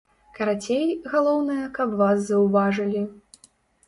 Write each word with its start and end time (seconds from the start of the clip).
Карацей, 0.37 0.85
галоўнае, 1.11 1.57
каб 1.79 1.93
вас 1.99 2.23
заўважылі. 2.31 3.03